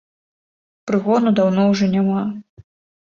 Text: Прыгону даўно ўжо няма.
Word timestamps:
Прыгону 0.91 1.35
даўно 1.41 1.61
ўжо 1.75 1.85
няма. 1.95 2.21